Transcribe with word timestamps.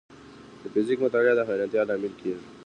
د 0.61 0.63
فزیک 0.73 0.99
مطالعه 1.05 1.35
د 1.37 1.41
حیرانتیا 1.47 1.81
لامل 1.89 2.13
کېږي. 2.21 2.43